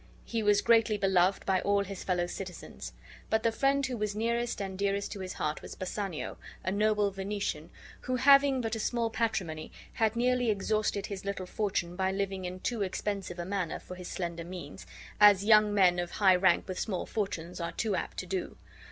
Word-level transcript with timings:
He 0.25 0.41
was 0.41 0.61
greatly 0.61 0.97
beloved 0.97 1.45
by 1.45 1.61
all 1.61 1.83
his 1.83 2.03
fellow 2.03 2.25
citizens; 2.25 2.93
but 3.29 3.43
the 3.43 3.51
friend 3.51 3.85
who 3.85 3.95
was 3.95 4.15
nearest 4.15 4.59
and 4.59 4.75
dearest 4.75 5.11
to 5.11 5.19
his 5.19 5.33
heart 5.33 5.61
was 5.61 5.75
Bassanio, 5.75 6.37
a 6.63 6.71
noble 6.71 7.11
Venetian, 7.11 7.69
who, 7.99 8.15
having 8.15 8.61
but 8.61 8.75
a 8.75 8.79
small 8.79 9.11
patrimony, 9.11 9.71
had 9.93 10.15
nearly 10.15 10.49
exhausted 10.49 11.05
his 11.05 11.23
little 11.23 11.45
fortune 11.45 11.95
by 11.95 12.11
living 12.11 12.45
in 12.45 12.61
too 12.61 12.81
expensive 12.81 13.37
a 13.37 13.45
manner 13.45 13.77
for 13.79 13.93
his 13.93 14.07
slender 14.07 14.43
means, 14.43 14.87
at 15.19 15.43
young 15.43 15.71
men 15.71 15.99
of 15.99 16.09
high 16.13 16.35
rank 16.35 16.67
with 16.67 16.79
small 16.79 17.05
fortunes 17.05 17.61
are 17.61 17.71
too 17.71 17.95
apt 17.95 18.17
to 18.17 18.25
do. 18.25 18.57